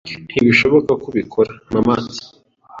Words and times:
Ntibishoboka 0.29 0.91
ko 1.01 1.05
ubikora. 1.11 1.51
(mamat) 1.73 2.05